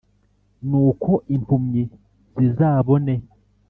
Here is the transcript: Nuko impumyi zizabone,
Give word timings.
Nuko 0.69 1.11
impumyi 1.35 1.83
zizabone, 2.41 3.13